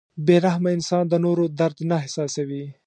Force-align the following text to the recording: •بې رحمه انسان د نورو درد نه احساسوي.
•بې 0.25 0.37
رحمه 0.45 0.69
انسان 0.77 1.03
د 1.07 1.13
نورو 1.25 1.45
درد 1.59 1.77
نه 1.89 1.95
احساسوي. 2.01 2.63